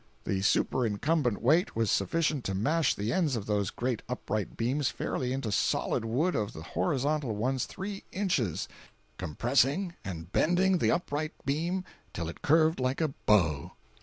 The 0.23 0.41
superincumbent 0.41 1.43
weight 1.43 1.75
was 1.75 1.91
sufficient 1.91 2.43
to 2.45 2.55
mash 2.55 2.95
the 2.95 3.13
ends 3.13 3.35
of 3.35 3.45
those 3.45 3.69
great 3.69 4.01
upright 4.09 4.57
beams 4.57 4.89
fairly 4.89 5.31
into 5.31 5.49
the 5.49 5.51
solid 5.51 6.05
wood 6.05 6.33
of 6.35 6.53
the 6.53 6.63
horizontal 6.63 7.35
ones 7.35 7.65
three 7.67 8.03
inches, 8.11 8.67
compressing 9.19 9.93
and 10.03 10.31
bending 10.31 10.79
the 10.79 10.89
upright 10.89 11.33
beam 11.45 11.83
till 12.13 12.29
it 12.29 12.41
curved 12.41 12.79
like 12.79 12.99
a 12.99 13.09
bow. 13.27 13.73